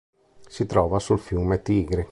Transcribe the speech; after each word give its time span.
Si 0.47 0.65
trova 0.65 0.97
sul 0.97 1.19
fiume 1.19 1.61
Tigri. 1.61 2.09